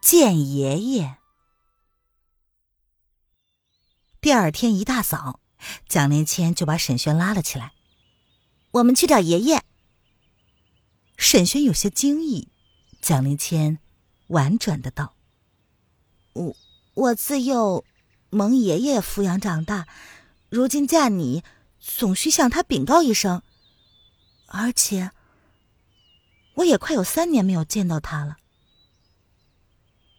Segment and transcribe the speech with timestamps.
[0.00, 1.18] 见爷爷。
[4.20, 5.40] 第二天一大早，
[5.88, 7.72] 蒋连谦就把沈轩拉了起来。
[8.70, 9.62] 我们去找爷爷。
[11.18, 12.48] 沈轩有些惊异，
[13.02, 13.78] 蒋连谦
[14.28, 15.14] 婉转的道
[16.32, 16.56] ：“我
[16.94, 17.84] 我自幼
[18.30, 19.86] 蒙爷爷抚养长大，
[20.48, 21.44] 如今嫁你，
[21.78, 23.42] 总需向他禀告一声。
[24.46, 25.10] 而且，
[26.54, 28.38] 我也快有三年没有见到他了。”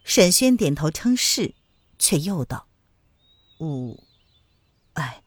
[0.04, 1.54] 沈轩点头称是，
[1.98, 2.66] 却又道
[3.58, 3.96] ：“哦，
[4.94, 5.22] 哎，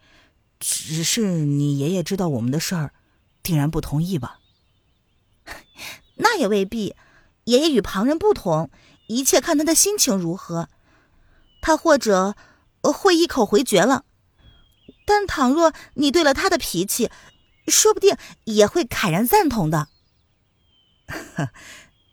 [0.59, 2.93] 只是你爷爷知道我们的事儿，
[3.41, 4.39] 定然不同意吧？
[6.17, 6.95] 那也未必。
[7.45, 8.69] 爷爷与旁人不同，
[9.07, 10.67] 一切看他的心情如何。
[11.61, 12.35] 他或者
[12.81, 14.03] 会一口回绝了，
[15.05, 17.09] 但倘若你对了他的脾气，
[17.67, 19.87] 说不定也会慨然赞同的。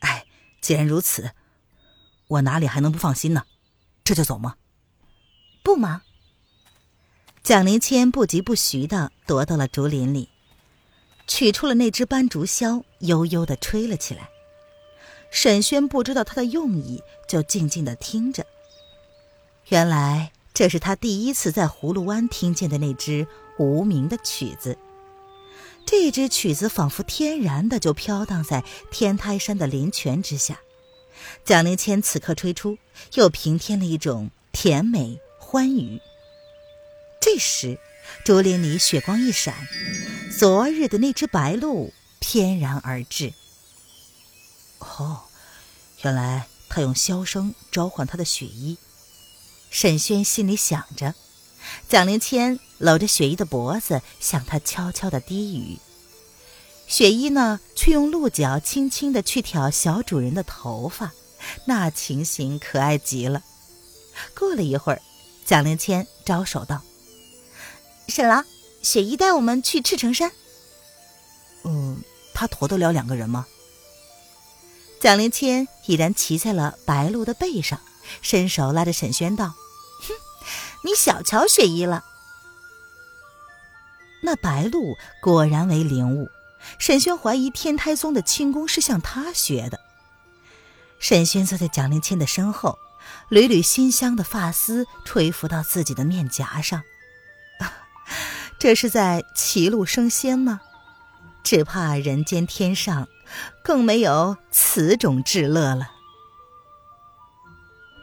[0.01, 0.27] 哎，
[0.61, 1.33] 既然如此。”
[2.33, 3.45] 我哪里还能不放心呢？
[4.05, 4.57] 这就走吗？
[5.63, 6.01] 不忙。
[7.43, 10.31] 蒋灵谦不疾不徐的踱到了竹林里，
[11.27, 14.31] 取出了那只斑竹箫，悠悠的吹了起来。
[15.31, 18.47] 沈轩不知道他的用意，就静静的听着。
[19.69, 23.27] 原来这是他第一次在葫芦湾听见的那支
[23.59, 24.79] 无名的曲子。
[25.85, 30.59] 这支曲子仿佛天然的就飘荡在天台山的林泉之下。
[31.45, 32.79] 蒋灵谦此刻吹出，
[33.15, 36.01] 又平添了一种甜美欢愉。
[37.21, 37.79] 这时，
[38.25, 39.55] 竹林里雪光一闪，
[40.39, 43.33] 昨日的那只白鹿翩然而至。
[44.79, 45.23] 哦，
[46.03, 48.77] 原来他用箫声召唤他的雪衣。
[49.71, 51.15] 沈轩心里想着，
[51.89, 55.79] 蒋灵谦搂着雪衣的脖子，向他悄悄的低语。
[56.93, 61.11] 雪衣呢，却用鹿角轻轻的去挑小主人的头发。
[61.65, 63.43] 那情形可爱极了。
[64.39, 65.01] 过了一会儿，
[65.47, 66.83] 蒋灵谦招手道
[68.09, 68.45] ：“沈郎，
[68.83, 70.31] 雪衣带我们去赤城山。
[71.65, 72.03] ”“嗯，
[72.35, 73.47] 他驮得了两个人吗？”
[75.01, 77.81] 蒋灵谦已然骑在了白鹿的背上，
[78.21, 79.47] 伸手拉着沈轩道
[80.07, 80.13] ：“哼，
[80.85, 82.05] 你小瞧雪衣了。”
[84.23, 86.29] 那白鹿果然为灵物，
[86.79, 89.81] 沈轩怀疑天台宗的轻功是向他学的。
[90.99, 92.79] 沈轩坐在蒋灵谦的身后，
[93.29, 96.83] 缕缕馨香的发丝吹拂到自己的面颊上。
[98.59, 100.61] 这是在歧路升仙吗？
[101.43, 103.09] 只怕人间天上，
[103.65, 105.91] 更没有此种至乐了。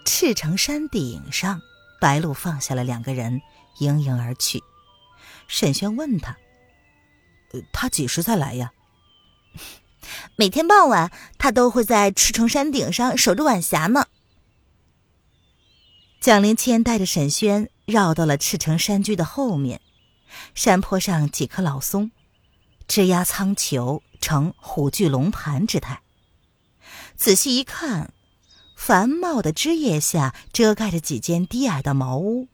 [0.03, 1.61] 赤城山顶上，
[2.01, 3.41] 白鹿放下了两个人，
[3.79, 4.61] 盈盈而去。
[5.47, 6.35] 沈轩问他
[7.71, 8.73] ：“他几时再来呀？”
[10.35, 14.07] 每天傍晚，他都会在赤城山顶上守着晚霞呢。
[16.19, 19.81] 蒋灵谦带着沈轩绕到了赤城山居的后面，
[20.55, 22.11] 山坡上几棵老松，
[22.87, 26.01] 枝桠苍虬，呈虎踞龙盘之态。
[27.15, 28.13] 仔细一看，
[28.75, 32.47] 繁茂的枝叶下遮盖着几间低矮的茅屋。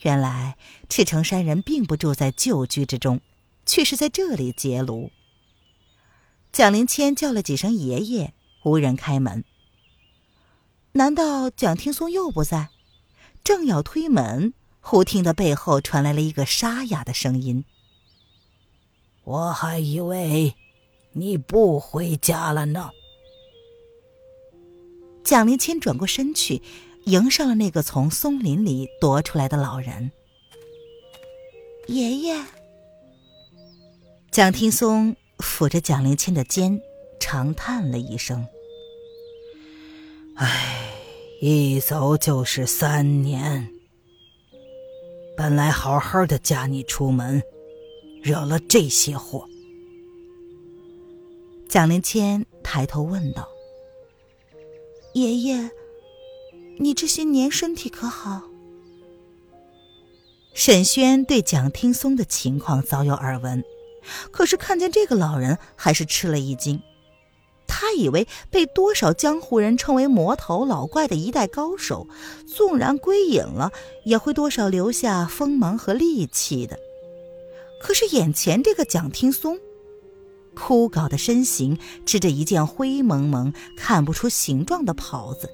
[0.00, 0.56] 原来
[0.88, 3.20] 赤城山人并不住在旧居之中，
[3.66, 5.10] 却是在这里结庐。
[6.52, 8.32] 蒋灵谦叫了几声“爷爷”，
[8.64, 9.44] 无人开门。
[10.92, 12.70] 难道蒋听松又不在？
[13.42, 17.64] 正要推门，忽听得背后传来了一个沙哑的声音
[19.24, 20.54] ：“我还以为
[21.12, 22.90] 你不回家了呢。”
[25.22, 26.62] 蒋灵谦转过身去，
[27.04, 30.12] 迎上了那个从松林里踱出来的老人。
[31.86, 32.42] 爷爷，
[34.34, 35.14] 蒋听松。
[35.38, 36.80] 抚着蒋灵谦的肩，
[37.20, 38.44] 长叹了一声
[40.34, 40.90] ：“唉，
[41.40, 43.68] 一走就是三年。
[45.36, 47.40] 本来好好的嫁你出门，
[48.24, 49.46] 惹了这些祸。”
[51.70, 53.48] 蒋灵谦抬头问道
[55.14, 55.70] ：“爷爷，
[56.80, 58.42] 你这些年身体可好？”
[60.54, 63.62] 沈轩对蒋听松的情况早有耳闻。
[64.30, 66.80] 可是看见这个老人，还是吃了一惊。
[67.66, 72.06] 他以为被多少江湖人称为魔头老怪的一代高手，
[72.46, 73.72] 纵然归隐了，
[74.04, 76.78] 也会多少留下锋芒和戾气的。
[77.80, 79.58] 可是眼前这个蒋听松，
[80.54, 85.50] 枯槁的身形，织着一件灰蒙蒙、看不出形状的袍子，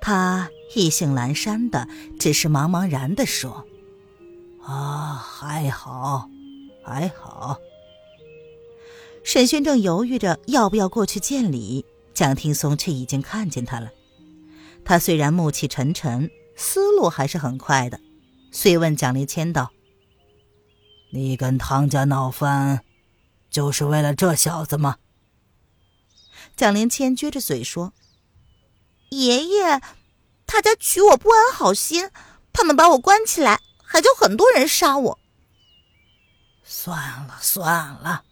[0.00, 1.88] 他意兴阑珊的，
[2.18, 3.64] 只是茫茫然的说
[4.62, 6.28] ：“啊，还好，
[6.90, 7.60] 还好。”
[9.22, 11.84] 沈轩正犹豫着要不要过去见礼，
[12.14, 13.92] 蒋听松却已经看见他了。
[14.84, 18.00] 他虽然暮气沉沉，思路还是很快的，
[18.50, 19.70] 遂问蒋灵谦道
[21.12, 22.80] ：“你跟唐家闹翻，
[23.50, 24.96] 就是为了这小子吗？”
[26.56, 27.92] 蒋灵谦撅着嘴说
[29.10, 29.80] ：“爷爷，
[30.46, 32.10] 他家取我不安好心，
[32.52, 35.18] 他们把我关起来，还叫很多人杀我。”
[36.72, 38.22] 算了算了。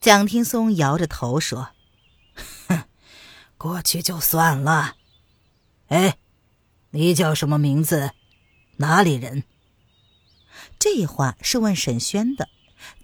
[0.00, 1.68] 蒋听松摇着头说
[2.66, 2.84] ：“哼，
[3.58, 4.96] 过去就算了。
[5.88, 6.16] 哎，
[6.92, 8.12] 你叫什么名字？
[8.78, 9.44] 哪里人？”
[10.80, 12.48] 这话是问沈轩的，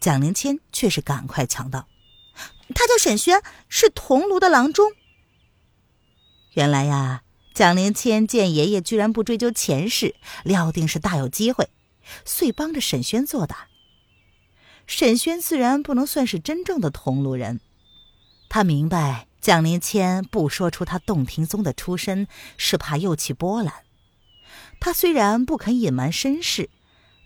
[0.00, 1.87] 蒋灵谦却是赶快抢道
[2.75, 4.93] ：“他叫沈轩，是桐庐的郎中。”
[6.56, 7.22] 原来呀，
[7.52, 11.69] 蒋灵谦见爷爷居然不追究前世，料定是大有机会，
[12.25, 13.69] 遂帮着沈轩作答。
[14.86, 17.60] 沈轩自然不能算是真正的同路人，
[18.48, 23.84] 他明白蒋灵谦不说出他洞庭宗的出身，是怕又起波澜。
[24.78, 26.69] 他虽然不肯隐瞒身世，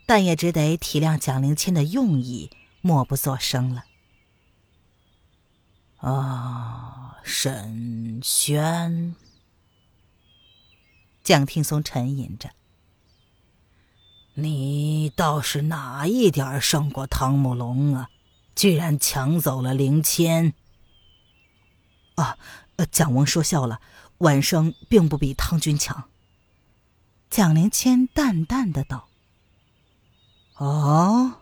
[0.07, 2.51] 但也只得体谅蒋灵谦的用意，
[2.81, 3.85] 默不作声了。
[5.97, 9.17] 啊，沈轩，
[11.25, 12.51] 蒋听松沉吟着。
[14.41, 18.09] 你倒是哪一点胜过汤姆龙啊？
[18.55, 20.53] 居然抢走了灵签！
[22.15, 22.39] 啊，
[22.93, 23.81] 蒋翁说笑了，
[24.19, 26.05] 晚生并不比汤军强。
[27.29, 29.09] 蒋灵谦淡淡的道
[30.55, 31.41] ：“哦。”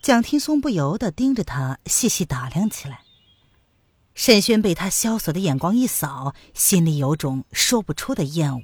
[0.00, 3.00] 蒋听松不由得盯着他细细打量起来。
[4.14, 8.62] 沈轩被他萧索的眼光一扫，心里有种说不出的厌恶，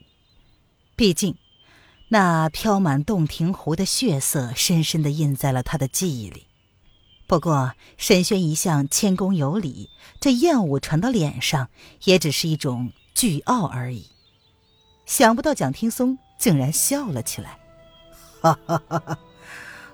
[0.94, 1.36] 毕竟。
[2.12, 6.46] 那飘满洞庭湖的血色，深深的印在了他的记忆里。
[7.26, 9.88] 不过，沈轩一向谦恭有礼，
[10.20, 11.70] 这厌恶传到脸上，
[12.04, 14.10] 也只是一种倨傲而已。
[15.06, 17.58] 想不到蒋听松竟然笑了起来，
[18.42, 19.18] 哈哈哈哈！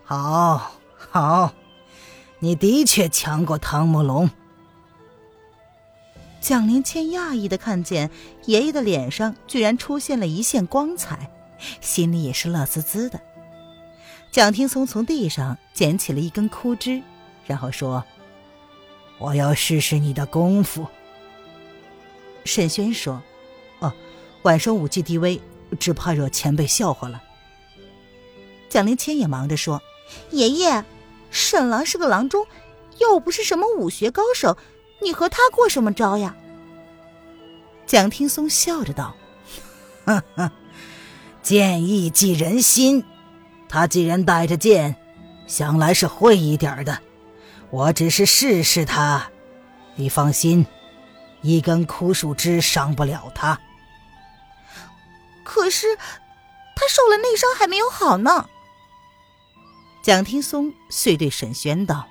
[0.02, 1.54] 好，好，
[2.40, 4.28] 你的确强过唐慕龙。
[6.40, 8.10] 蒋灵谦讶异的看见
[8.46, 11.30] 爷爷的脸上居然出现了一线光彩。
[11.80, 13.20] 心里也是乐滋滋的。
[14.30, 17.02] 蒋听松从地上捡起了一根枯枝，
[17.46, 18.04] 然后说
[19.18, 20.86] ：“我要试试你的功夫。”
[22.44, 23.22] 沈轩说
[23.80, 23.92] ：“哦，
[24.42, 25.40] 晚生武技低微，
[25.80, 27.22] 只怕惹前辈笑话了。”
[28.68, 29.82] 蒋灵谦也忙着说
[30.30, 30.84] ：“爷爷，
[31.30, 32.46] 沈郎是个郎中，
[32.98, 34.58] 又不是什么武学高手，
[35.02, 36.36] 你和他过什么招呀？”
[37.86, 39.16] 蒋听松笑着道
[40.04, 40.52] ：“呵呵。”
[41.48, 43.02] 剑意系人心，
[43.70, 44.94] 他既然带着剑，
[45.46, 47.00] 想来是会一点的。
[47.70, 49.30] 我只是试试他，
[49.94, 50.66] 你放心，
[51.40, 53.58] 一根枯树枝伤不了他。
[55.42, 58.46] 可是他受了内伤还没有好呢。
[60.02, 62.06] 蒋听松遂对沈轩道：“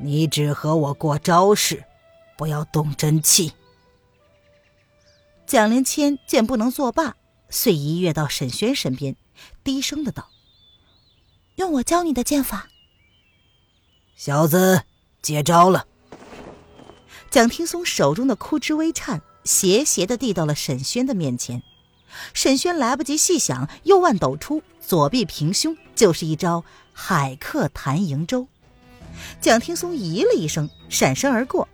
[0.00, 1.84] 你只和我过招式，
[2.34, 3.52] 不要动真气。”
[5.44, 7.14] 蒋灵谦见不能作罢。
[7.50, 9.16] 遂一跃到沈轩身边，
[9.64, 10.28] 低声的道
[11.56, 12.68] ：“用我教你的剑法。”
[14.16, 14.82] 小子，
[15.22, 15.86] 接招了。
[17.30, 21.62] 蒋听松手中的枯枝微颤，斜斜的递到了沈轩的面前。
[22.32, 28.48] 沈轩来不及细想，右腕抖出，左臂平胸，就是一招海客弹瀛洲。
[29.40, 31.68] 蒋听松咦了一声，闪身而过，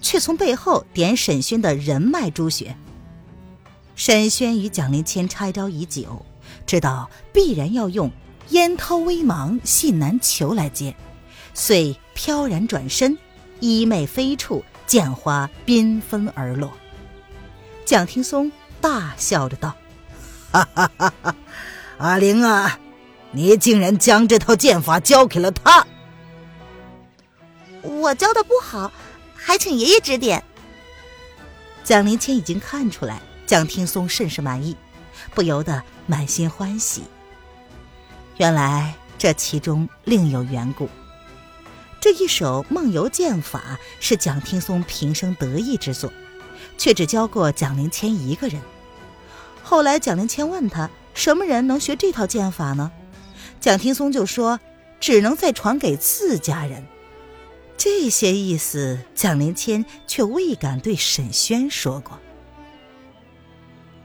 [0.00, 2.76] 却从背后点沈轩的人脉朱穴。
[4.00, 6.24] 沈轩与蒋灵谦拆招已久，
[6.64, 8.10] 知道必然要用
[8.48, 10.96] 烟涛微茫信难求来接，
[11.52, 13.18] 遂飘然转身，
[13.60, 16.72] 衣袂飞处，剑花缤纷而落。
[17.84, 19.76] 蒋听松大笑着道
[20.50, 21.36] ：“哈哈哈哈！
[21.98, 22.78] 阿玲啊，
[23.32, 25.86] 你竟然将这套剑法交给了他？
[27.82, 28.90] 我教的不好，
[29.34, 30.42] 还请爷爷指点。”
[31.84, 33.20] 蒋灵谦已经看出来。
[33.50, 34.76] 蒋听松甚是满意，
[35.34, 37.02] 不由得满心欢喜。
[38.36, 40.88] 原来这其中另有缘故。
[42.00, 46.12] 这一手梦游剑法是蒋听松平生得意之作，
[46.78, 48.62] 却只教过蒋灵谦一个人。
[49.64, 52.92] 后来蒋灵谦问他，什么人能学这套剑法呢？
[53.58, 54.60] 蒋听松就说，
[55.00, 56.86] 只能再传给自家人。
[57.76, 62.16] 这些意思，蒋灵谦却未敢对沈轩说过。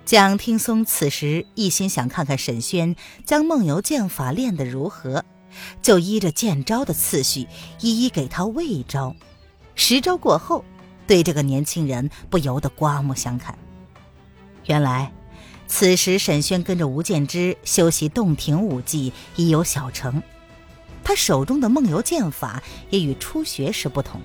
[0.05, 2.95] 蒋听松此时一心想看看沈轩
[3.25, 5.25] 将梦游剑法练得如何。
[5.81, 7.47] 就依着剑招的次序，
[7.79, 9.15] 一一给他喂招。
[9.73, 10.63] 十招过后，
[11.07, 13.57] 对这个年轻人不由得刮目相看。
[14.65, 15.11] 原来，
[15.65, 20.21] 此时沈轩跟着吴建之修习洞庭武技已有小成，
[21.03, 24.21] 他手中的梦游剑法也与初学时不同。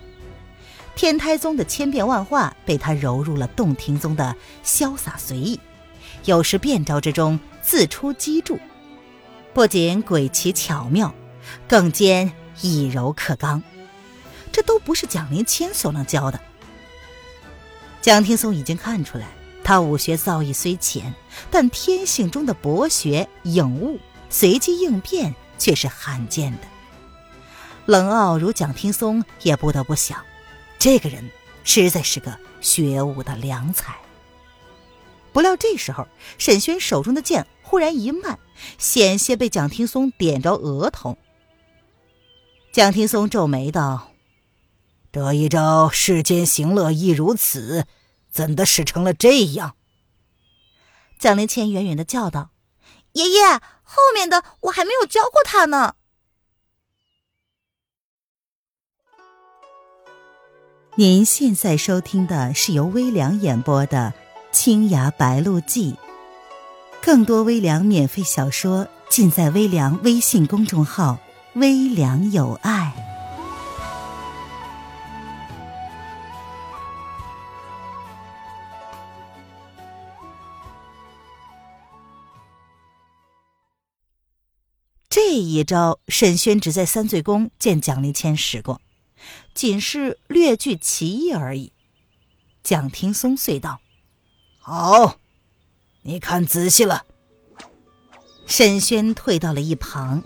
[0.96, 4.34] 天台宗的千变万化被他揉入了洞庭宗的
[4.64, 5.60] 潇洒随意，
[6.24, 8.58] 有时变招之中自出机杼，
[9.52, 11.14] 不仅诡奇巧妙。
[11.66, 13.60] 更兼以柔克刚，
[14.52, 16.38] 这都不是蒋灵谦所能教的。
[18.00, 19.26] 蒋听松已经看出来，
[19.64, 21.12] 他武学造诣虽浅，
[21.50, 23.98] 但天性中的博学、颖悟、
[24.28, 26.60] 随机应变却是罕见的。
[27.86, 30.22] 冷傲如蒋听松，也不得不想，
[30.78, 31.28] 这个人
[31.64, 33.96] 实在是个学武的良才。
[35.32, 36.06] 不料这时候，
[36.38, 38.38] 沈轩手中的剑忽然一慢，
[38.78, 41.16] 险些被蒋听松点着额头。
[42.72, 44.12] 蒋听松皱眉道
[45.12, 47.86] ：“这一招世间行乐亦如此，
[48.30, 49.76] 怎的使成了这样？”
[51.18, 52.50] 蒋灵谦远远的叫道
[53.12, 55.94] ：“爷爷，后面的我还没有教过他呢。”
[60.96, 64.12] 您现在收听的是由微凉演播的
[64.52, 65.92] 《青崖白鹿记》，
[67.02, 71.18] 更多微凉免费小说尽在微凉微信公众号。
[71.54, 72.94] 微凉有爱。
[85.08, 88.80] 这一招，沈轩只在三醉宫见蒋灵谦使过，
[89.54, 91.72] 仅是略具其意而已。
[92.62, 93.80] 蒋廷松遂道
[94.60, 95.16] ：“好，
[96.02, 97.04] 你看仔细了。”
[98.46, 100.22] 沈轩退到了一旁。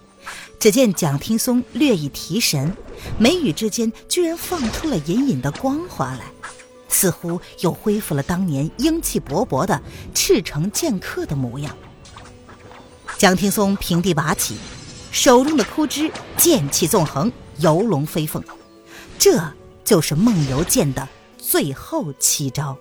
[0.58, 2.74] 只见蒋听松略一提神，
[3.18, 6.22] 眉宇之间居然放出了隐隐的光华来，
[6.88, 9.82] 似乎又恢复了当年英气勃勃的
[10.14, 11.76] 赤诚剑客的模样。
[13.18, 14.56] 蒋听松平地拔起，
[15.12, 18.42] 手中的枯枝剑气纵横，游龙飞凤，
[19.18, 19.52] 这
[19.84, 22.78] 就是梦游剑的最后七招。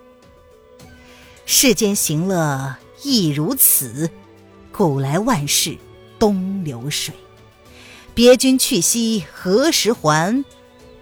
[1.45, 4.09] 世间行乐亦如此，
[4.71, 5.77] 古来万事
[6.17, 7.13] 东流水。
[8.13, 10.45] 别君去兮何时还？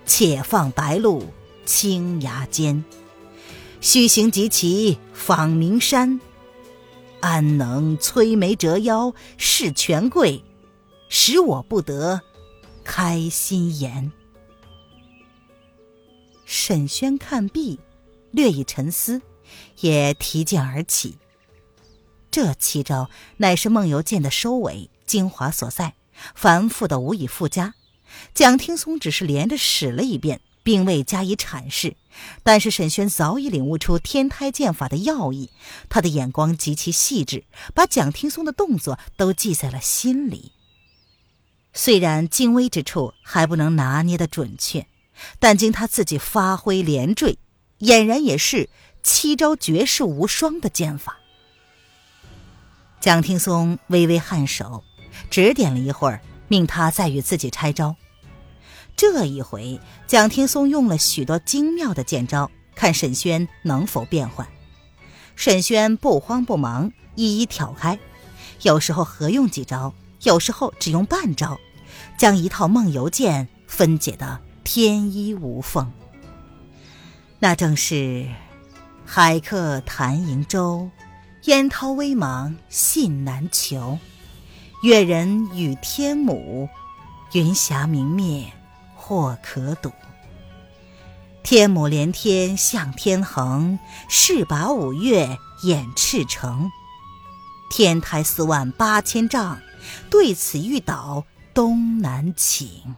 [0.05, 1.25] 且放白鹿
[1.65, 2.83] 青崖间。
[3.81, 6.19] 须行即骑访名山。
[7.19, 10.43] 安能摧眉折腰事权贵？
[11.07, 12.21] 使我不得
[12.83, 14.11] 开心颜。
[16.45, 17.79] 沈轩看毕，
[18.31, 19.21] 略一沉思，
[19.79, 21.17] 也提剑而起。
[22.29, 25.95] 这七招乃是梦游剑的收尾精华所在。
[26.35, 27.73] 繁复的无以复加，
[28.35, 31.95] 蒋听松只是连着使了一遍，并未加以阐释。
[32.43, 35.49] 但是沈轩早已领悟出天台剑法的要义，
[35.89, 40.51] 他的眼光极其细致，把蒋听松的动作都记在了心里。
[41.73, 44.85] 虽然精微之处还不能拿捏的准确，
[45.39, 47.39] 但经他自己发挥连缀，
[47.79, 48.69] 俨然也是
[49.03, 51.17] 七招绝世无双的剑法。
[52.99, 54.83] 蒋听松微微颔首。
[55.29, 57.95] 指点了一会儿，命他再与自己拆招。
[58.95, 64.47] 这一回，蒋听松用了许多精妙的剑招，看沈轩能否变换。
[65.35, 67.99] 沈轩不慌不忙，一一挑开，
[68.61, 69.93] 有时候合用几招，
[70.23, 71.59] 有时候只用半招，
[72.17, 75.91] 将一套梦游剑分解的天衣无缝。
[77.39, 78.27] 那正是
[79.13, 80.89] 海客谈瀛洲，
[81.43, 83.99] 烟涛微茫信难求。
[84.83, 86.69] 越人与天母，
[87.33, 88.49] 云霞明灭
[88.95, 89.91] 或可睹。
[91.43, 93.77] 天母连天向天横，
[94.07, 96.71] 势拔五岳掩赤城。
[97.69, 99.59] 天台四万八千丈，
[100.09, 102.95] 对此欲倒东南倾。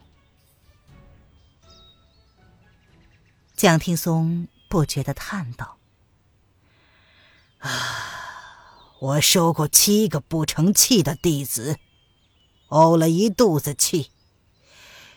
[3.56, 5.78] 蒋听松不觉地叹道
[7.64, 8.00] ：“啊。”
[9.02, 11.78] 我收过七个不成器的弟子，
[12.70, 14.12] 呕了一肚子气。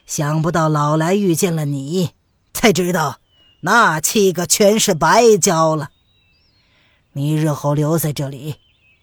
[0.07, 2.11] 想不到老来遇见了你，
[2.53, 3.21] 才知道
[3.61, 5.91] 那七个全是白教了。
[7.13, 8.57] 你日后留在这里，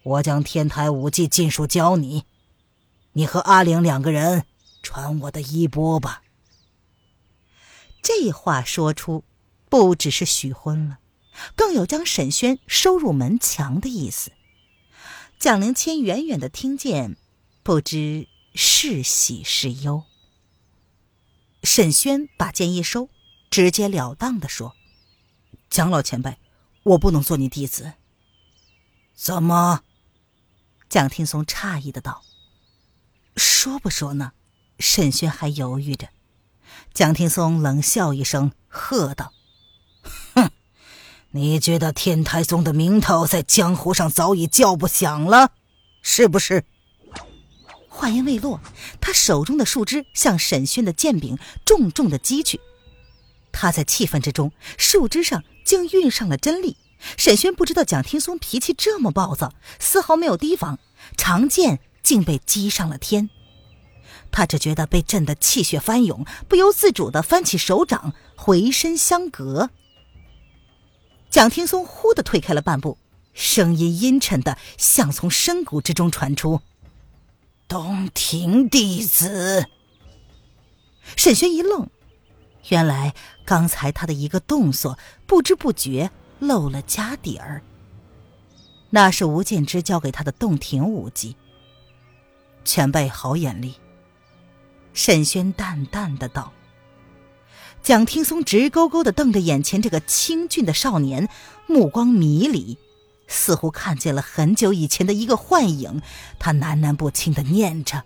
[0.04, 2.26] 我将天台武技尽数教你。
[3.14, 4.46] 你和阿玲两个人
[4.82, 6.24] 传我的衣钵吧。
[8.02, 9.24] 这话说出，
[9.70, 11.00] 不只是许婚了，
[11.56, 14.32] 更有将沈轩收入门墙的意思。
[15.40, 17.18] 蒋灵谦远远的听见，
[17.64, 20.04] 不知是喜是忧。
[21.64, 23.10] 沈轩把剑一收，
[23.50, 24.76] 直截了当的说
[25.70, 26.38] ：“蒋老前辈，
[26.84, 27.94] 我不能做你弟子。”
[29.16, 29.84] 怎么？
[30.90, 32.24] 蒋听松诧异的道
[33.36, 34.34] ：“说不说呢？”
[34.80, 36.10] 沈轩还犹豫着。
[36.94, 39.34] 蒋听松冷笑一声，喝道：“，
[41.36, 45.50] 你觉得天台宗的名头在江湖上早已叫不响了，
[46.04, 46.64] 是不是？”
[47.90, 48.62] 话音未落，
[49.02, 52.60] 他手中的树枝向沈轩的剑柄重重的击去。
[53.52, 56.78] 他在气愤之中，树枝上竟运上了真力。
[57.18, 60.78] 沈轩不知道蒋天松脾气这么暴躁，丝毫没有提防，
[61.18, 63.32] 长剑竟被击上了天。
[64.32, 69.72] 他只觉得被震得气血翻涌，不由自主的翻起手掌，回身相隔。
[71.34, 73.00] 蒋听松忽地退开了半步，
[73.34, 76.62] 声音阴沉的像从深谷之中传出。
[77.68, 79.68] 洞庭弟子，
[81.16, 81.90] 沈轩一愣，
[82.70, 87.64] 原来刚才他的一个动作，不知不觉露了家底儿。
[88.92, 91.36] 那是吴建之教给他的洞庭武技。
[92.64, 93.74] 前辈好眼力。
[94.94, 96.54] 沈轩淡淡的道。
[97.84, 101.28] 蒋听松直勾勾的瞪着眼前这个清俊的少年，
[101.68, 102.78] 目光迷离。
[103.28, 106.02] 似乎看见了很久以前的一个幻影，
[106.40, 108.04] 他喃喃不清的念着：“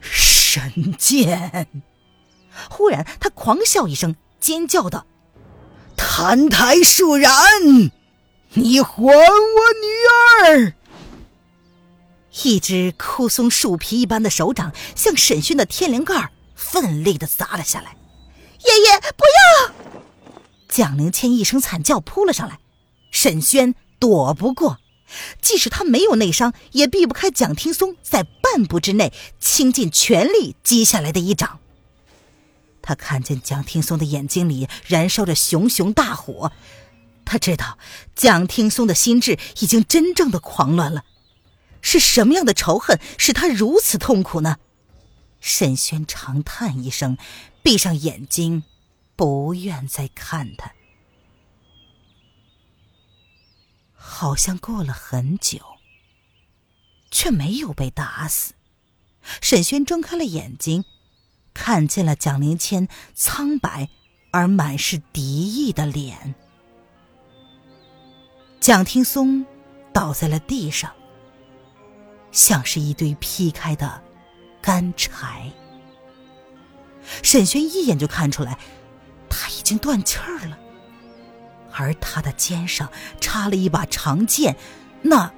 [0.00, 1.66] 神剑。”
[2.70, 5.06] 忽然，他狂笑一声，尖叫道
[5.98, 7.32] ：“澹台树然，
[8.54, 10.74] 你还我女儿！”
[12.44, 17.96] 一只枯松树皮一般的手掌向沈轩的天灵盖奋力的砸了下来。
[18.68, 20.02] “爷爷，不要！”
[20.68, 22.58] 蒋灵谦一声惨叫，扑了上来。
[23.10, 23.74] 沈轩。
[24.00, 24.78] 躲不过，
[25.42, 31.58] 即使他没有内伤，也避不开蒋听松在半步之内倾尽全力击下来的一掌。
[32.80, 36.52] 他看见蒋听松的眼睛里燃烧着熊熊大火，
[37.24, 37.76] 他知道
[38.14, 41.02] 蒋听松的心智已经真正的狂乱了。
[41.82, 44.58] 是什么样的仇恨使他如此痛苦呢？
[45.40, 47.16] 沈轩长叹一声，
[47.62, 48.64] 闭上眼睛，
[49.16, 50.72] 不愿再看他。
[53.94, 55.60] 好像过了很久，
[57.10, 58.54] 却没有被打死。
[59.40, 60.84] 沈轩睁开了眼睛，
[61.52, 63.88] 看见了蒋灵谦苍白
[64.32, 66.34] 而满是敌意的脸。
[68.60, 69.46] 蒋听松
[69.92, 70.92] 倒在了地上，
[72.32, 74.02] 像是一堆劈开的
[74.68, 75.50] 干柴。
[77.22, 78.58] 沈轩一眼就看出来，
[79.26, 80.58] 他已经断气儿了。
[81.72, 84.54] 而他的肩上插了一把长剑，
[85.00, 85.32] 那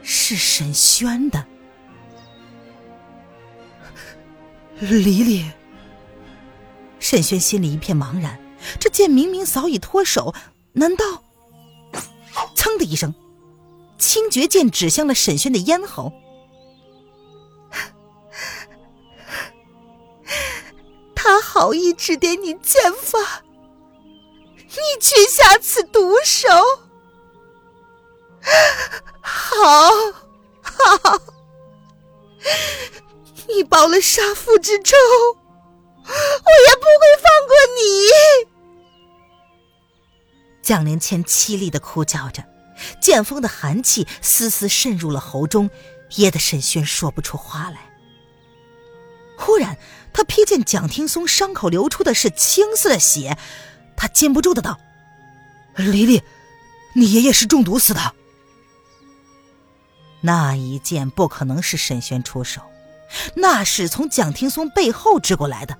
[0.00, 1.46] 是沈轩的。
[4.80, 5.44] 黎黎，
[6.98, 8.40] 沈轩心里一片茫然，
[8.80, 10.34] 这剑明明早已脱手，
[10.72, 11.04] 难道？
[12.54, 13.14] 噌的一声，
[13.98, 16.10] 清绝剑指向了沈轩的咽喉。
[21.58, 23.42] 好意指点你剑法。
[24.54, 26.46] 你却下此毒手，
[29.20, 29.90] 好，
[30.62, 31.20] 好，
[33.48, 37.82] 你报了杀父之仇，我也不会放过你。
[40.62, 42.44] 蒋灵谦凄厉的哭叫着，
[43.00, 45.68] 剑锋的寒气丝丝渗入了喉中，
[46.18, 47.87] 噎得沈轩说不出话来。
[49.38, 49.78] 忽然，
[50.12, 53.38] 他瞥见蒋听松伤口流出的是青色的血。
[53.96, 54.78] 他禁不住的道
[55.76, 56.22] ：“黎黎，
[56.94, 58.14] 你爷爷是中毒死的。
[60.20, 62.60] 那一剑不可能是沈轩出手，
[63.36, 65.78] 那是从蒋听松背后掷过来的，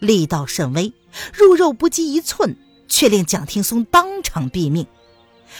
[0.00, 0.94] 力道甚微，
[1.34, 2.56] 入肉不及一寸，
[2.88, 4.86] 却令蒋听松当场毙命。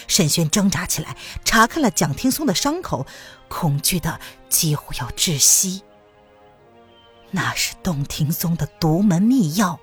[0.07, 3.07] 沈轩挣扎起来，查看了蒋听松的伤口，
[3.49, 5.83] 恐惧的几乎要窒息。
[7.31, 9.79] 那是洞庭宗的独门秘药，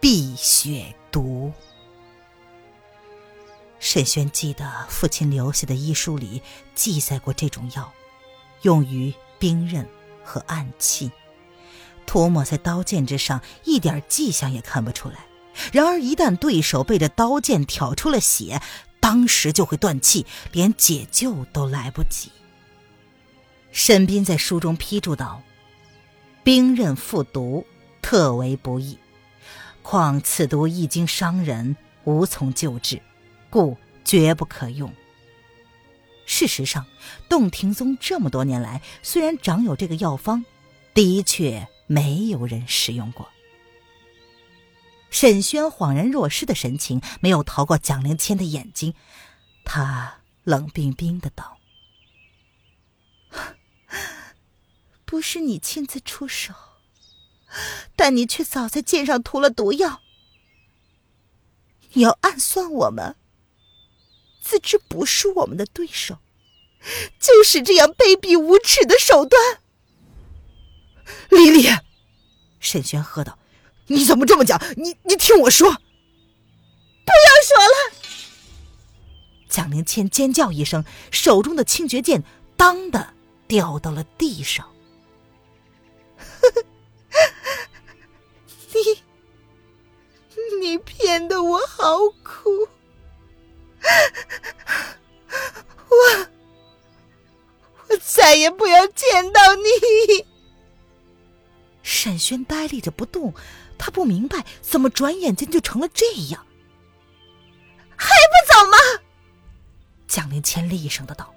[0.00, 0.94] 碧血。
[1.10, 1.52] 毒。
[3.80, 6.42] 沈轩记得父亲留下的医书里
[6.74, 7.90] 记载过这种药，
[8.60, 9.88] 用于兵刃
[10.22, 11.10] 和暗器。
[12.06, 15.26] 涂抹在刀剑之上，一点迹象也看不出来。
[15.72, 18.60] 然而，一旦对手被这刀剑挑出了血，
[19.00, 22.30] 当时就会断气，连解救都来不及。
[23.72, 25.40] 沈斌在书中批注道
[26.44, 27.66] ：“兵刃复毒，
[28.00, 28.98] 特为不易。
[29.82, 33.00] 况此毒一经伤人，无从救治，
[33.50, 34.92] 故绝不可用。”
[36.26, 36.86] 事实上，
[37.28, 40.44] 洞庭宗这么多年来，虽然掌有这个药方，
[40.92, 43.28] 的确没有人使用过。
[45.10, 48.94] 沈轩恍然若失的神情没有逃过蒋灵谦的眼睛，
[49.64, 51.56] 他冷冰冰的道
[55.08, 56.52] ：“不是你亲自出手，
[57.96, 60.02] 但你却早在剑上涂了毒药，
[61.94, 63.16] 你要暗算我们。”
[64.38, 66.18] 自知不是我们的对手，
[67.18, 69.60] 就使这样卑鄙无耻的手段。
[71.30, 71.66] 丽丽，
[72.60, 73.38] 沈轩喝道
[73.88, 74.62] ：“你怎么这么讲？
[74.76, 77.96] 你你听我说！”不要说了！
[79.48, 82.22] 蒋灵谦尖叫一声，手中的清绝剑
[82.58, 83.14] “当”的
[83.46, 84.70] 掉到了地上。
[88.78, 89.02] 你，
[90.60, 92.68] 你骗得我好苦。
[95.88, 95.96] 我，
[97.88, 100.26] 我再也不要见到你。
[101.82, 103.32] 沈轩呆立着不动，
[103.78, 106.46] 他不明白怎么转眼间就成了这样。
[107.96, 108.76] 还不走吗？
[110.06, 111.34] 蒋灵谦厉声的道：“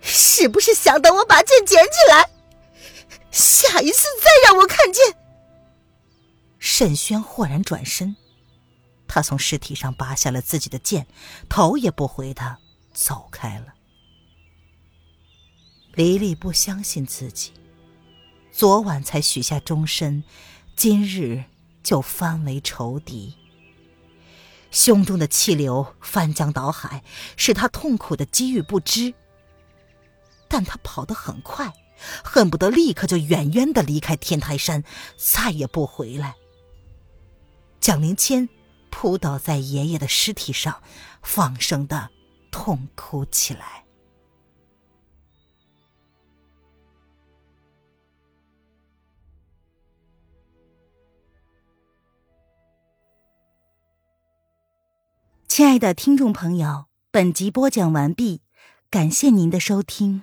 [0.00, 2.28] 是不是想等我把剑捡起来，
[3.30, 5.16] 下一次再让我看见？”
[6.64, 8.14] 沈轩豁然转身。
[9.08, 11.08] 他从尸体上拔下了自己的剑，
[11.48, 12.58] 头也不回的
[12.94, 13.74] 走开了。
[15.94, 17.52] 黎黎不相信自己，
[18.52, 20.22] 昨晚才许下终身，
[20.76, 21.42] 今日
[21.82, 23.34] 就翻为仇敌。
[24.70, 27.02] 胸中的气流翻江倒海，
[27.36, 29.12] 使他痛苦的机遇不知。
[30.46, 31.72] 但他跑得很快，
[32.22, 34.84] 恨不得立刻就远远的离开天台山，
[35.16, 36.36] 再也不回来。
[37.82, 38.48] 蒋灵谦。
[38.94, 40.82] 扑倒在爷爷的尸体上，
[41.22, 42.10] 放声的
[42.50, 43.86] 痛哭起来。
[55.48, 58.42] 亲爱的听众朋友，本集播讲完毕，
[58.90, 60.22] 感谢您的收听。